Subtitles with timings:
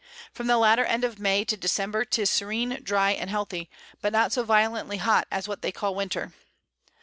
[0.33, 3.69] From the latter End of May to December 'tis serene, dry and healthy,
[4.01, 6.33] but not so violently hot as what they call Winter.